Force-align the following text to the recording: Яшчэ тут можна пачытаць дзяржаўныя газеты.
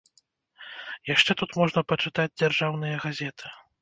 Яшчэ 1.09 1.31
тут 1.41 1.49
можна 1.61 1.79
пачытаць 1.93 2.29
дзяржаўныя 2.41 2.95
газеты. 3.05 3.55